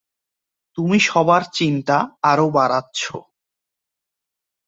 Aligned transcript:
তুমি 0.77 0.97
সবার 1.09 1.43
চিন্তা 1.53 1.97
আরও 2.23 2.47
বাড়াচ্ছ। 2.49 3.01